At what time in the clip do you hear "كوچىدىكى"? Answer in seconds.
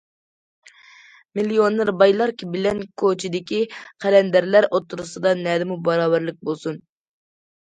3.01-3.59